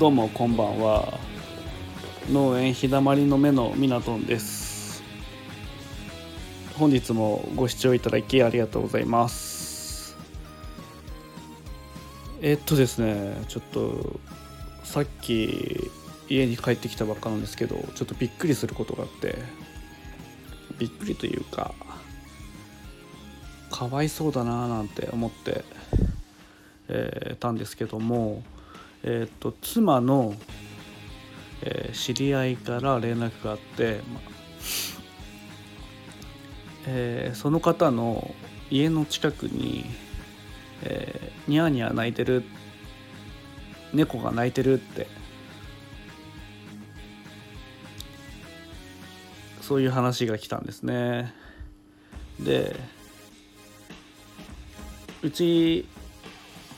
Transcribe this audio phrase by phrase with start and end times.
[0.00, 1.12] どうもこんばんは。
[2.32, 5.02] 農園日だまりの目のミナトンです。
[6.78, 10.16] 本日もご視聴いただきありがとうございます。
[12.40, 14.20] えっとですねちょっと
[14.84, 15.90] さっき
[16.30, 19.36] 家に帰ってきたばっかなんですけどちょっとびっくりすることがあって
[20.78, 21.74] びっくりというか
[23.70, 25.62] かわいそうだなーなんて思って
[26.88, 28.42] えー、たんですけども、
[29.02, 30.34] えーと、妻の、
[31.62, 34.30] えー、知り合いから連絡があって、まあ
[36.86, 38.34] えー、その方の
[38.70, 39.84] 家の近くに、
[40.82, 42.44] えー、ニャーニャー泣いてる
[43.92, 45.06] 猫が泣いてるって
[49.60, 51.32] そういう話が来たんですね。
[52.40, 52.74] で
[55.22, 55.86] うち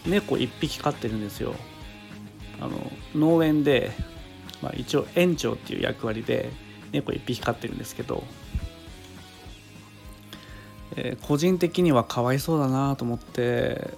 [0.05, 1.55] 猫1匹飼ってるんですよ。
[2.63, 3.91] あの農園で、
[4.63, 6.51] まあ、一応園長っていう役割で
[6.93, 8.23] 猫1匹飼ってるんですけど、
[10.95, 13.95] えー、個人的にはかわいそうだなと思って、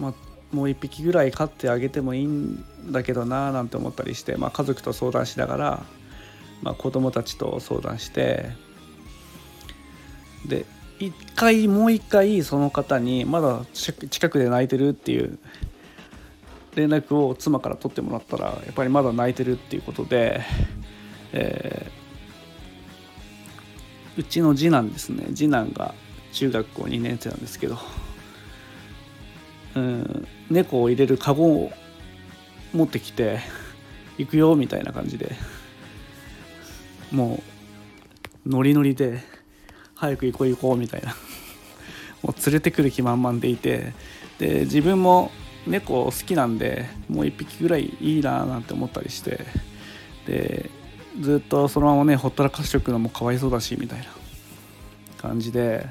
[0.00, 0.14] まあ、
[0.52, 5.82] もう1匹ぐらい飼ってあげてもいいんだけどななんて思ったりして、まあ、家族と相談しながら、
[6.62, 8.50] まあ、子供たちと相談して
[10.48, 10.66] で
[10.98, 15.38] 一回もう一回その方にまだ近くで泣いてるっていう
[16.74, 20.42] 連絡を妻から取ってもらったらやっぱりまだ泣いてるっていうことで、
[21.32, 25.94] えー、うちの次男ですね次男が
[26.32, 27.78] 中学校2年生なんですけど、
[29.74, 31.72] うん、猫を入れるカゴを
[32.72, 33.40] 持ってきて
[34.16, 35.34] 行くよみたいな感じで
[37.10, 37.42] も
[38.46, 39.40] うノリノリで。
[40.00, 41.14] 早く行こう行こうみたいな
[42.22, 43.92] もう連れてくる気満々でいて
[44.38, 45.30] で自分も
[45.66, 49.44] 猫好きなんでもう1匹ぐらいいいななんて思ったりして
[50.26, 50.70] で
[51.20, 54.06] ずっとそのままねほったらかしておくのもかわいそうだしみたいな
[55.18, 55.86] 感じで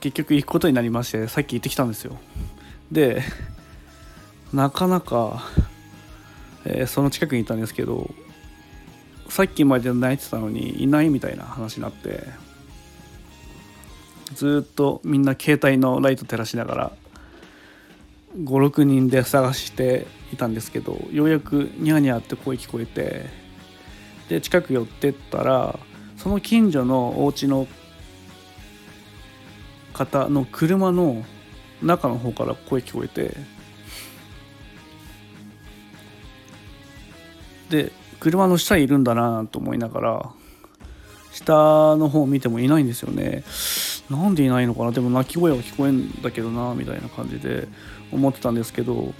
[0.00, 2.18] 結局行くことになりましてさっき行ってきたんですよ。
[2.90, 3.22] で
[4.52, 5.44] なかなか、
[6.64, 8.10] えー、その近くにいたんですけど
[9.28, 12.24] さっきまで泣いてたのにいないみたいな話になって
[14.34, 16.92] ずっとみんな携帯のライト照らしながら
[18.36, 23.26] 56人で探していたんですけどようやくニャーニャーって声聞こえて
[24.28, 25.78] で近く寄ってったら
[26.16, 27.66] その近所のお家の
[29.92, 31.24] 方の車の
[31.82, 33.36] 中の方から声聞こえて
[37.68, 40.30] で車の下にいるんだなと思いながら
[41.32, 43.42] 下の方を見てもいないんですよね。
[44.10, 44.92] なんでいないのかな？
[44.92, 47.66] でも鳴き声は聞こえんだけどなみたいな感じで
[48.10, 49.14] 思ってたんですけど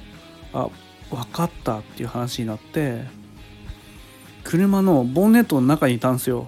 [0.53, 0.69] あ
[1.11, 3.05] 分かったっていう話になって
[4.45, 6.47] 車のボンネットの中にいたんですよ。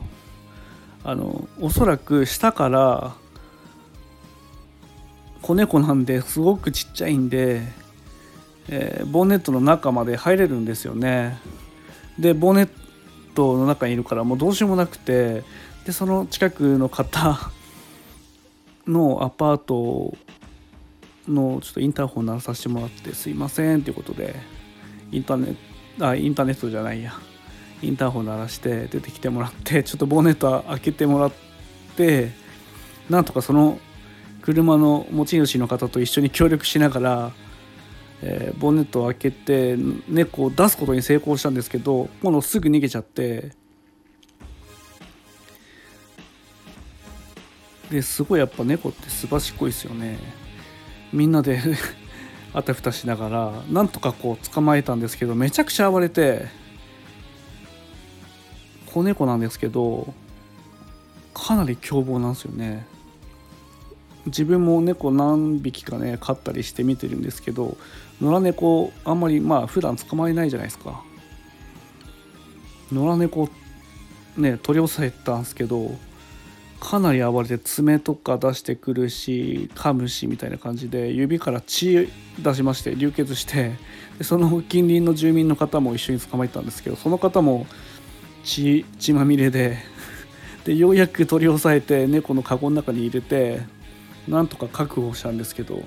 [1.04, 3.14] あのおそらく下から
[5.42, 7.62] 子猫なんですごくちっちゃいんで、
[8.68, 11.38] えー、ボンネットの中まで入れるんですよね。
[12.18, 12.68] でボンネッ
[13.34, 15.44] トの中にいるからもうどうしようもなくて
[15.84, 17.52] でその近くの方
[18.86, 20.16] のアパート
[21.28, 24.34] のちょっとインターホン鳴らさせてもらってすいませんっていうことで
[25.10, 25.56] インターネッ
[25.98, 27.12] トあインターネットじゃないや。
[27.82, 31.32] インターホン鳴らして出てきてもらってちょっとボンネット開けてもらっ
[31.96, 32.30] て
[33.10, 33.78] なんとかその
[34.40, 37.32] 車の持ち主の方と一緒に協力しながら
[38.26, 39.76] えー、ボンネットを開けて
[40.08, 43.50] 猫を出すことに成功したんですけど今度すぐ逃げちゃって
[47.90, 50.18] ですごいやっぱ猫ってすばしっこいですよね。
[51.12, 51.60] みんなで
[52.52, 56.46] あたふたしながらなんとかこう捕まえたんですけどめちゃくちゃ暴れて
[58.86, 60.12] 子猫なんですけど
[61.32, 62.86] かなり凶暴なんですよね。
[64.26, 67.76] 自分も猫何匹かね飼ったりして見てるんですけど
[68.22, 71.02] 野良猫あんまりまあ普段捕まえないじゃないですか。
[72.92, 73.48] 野良猫
[74.36, 75.94] ね取り押さえたんですけど
[76.84, 83.72] かなり暴れて爪とか出してくるし噛むしみたいな感じで指から血出しまして流血して
[84.18, 87.66] でその近隣の住民の方も一緒に捕まえたんですけどその方も
[88.44, 89.78] 血血まみれで
[90.66, 93.62] でようやく取り押さえて猫のカゴの中に入れて
[94.28, 95.82] なんとか確保したんですけど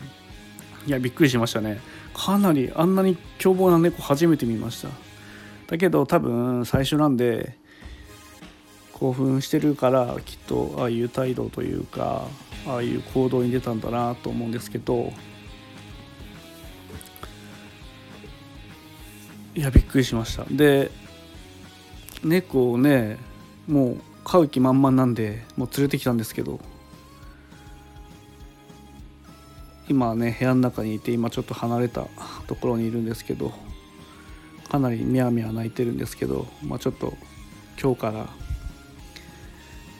[0.88, 1.80] いやびっくりしましたね。
[2.16, 4.90] かなりあんなに凶暴な猫初めて見ました。
[5.68, 7.58] だけど多分最初なんで
[9.00, 12.28] 興奮してるからきっとああいう態度というか
[12.68, 15.14] ああいう行動に出たんだなと思うんですけど
[19.56, 20.46] いやびっくりしました。
[20.52, 20.92] で
[22.24, 23.18] 猫をね
[23.68, 26.60] もう飼う気満々なんでもう連れてきたんですけど
[29.88, 32.08] 今ね部屋の中にいて今ちょっと離れた
[32.48, 33.54] ところにいるんですけど
[34.70, 37.14] かなりミャーミャー泣いてるんですけど、まあ、ちょっと
[37.82, 38.28] 今日から、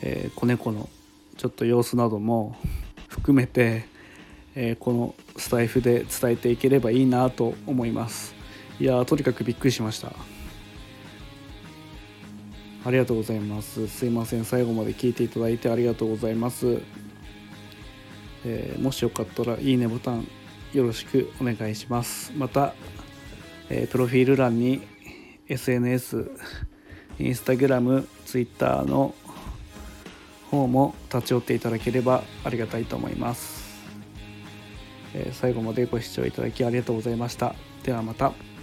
[0.02, 0.90] えー、子猫の
[1.38, 2.56] ちょっと様子なども
[3.08, 3.86] 含めて、
[4.56, 8.36] えー、このスタイフで伝えていければいいなと思います。
[8.80, 10.14] いやとにかくびっくりしました。
[12.86, 13.88] ありがとうございます。
[13.88, 14.46] すいません。
[14.46, 16.80] 最後まで聞いていただいてありがとうございます。
[18.46, 20.28] えー、もしよかったらいいねボタン
[20.74, 22.32] よろしくお願いします。
[22.38, 22.74] また、
[23.70, 24.82] えー、プロフィール欄に
[25.50, 26.30] SNS
[27.20, 29.16] インスタグラムツイッターの
[30.50, 33.82] 方も立ち寄っていただければありがたいと思います、
[35.14, 37.56] えー、最後までご視聴いただきありがとうございました。
[37.84, 38.57] ではまた。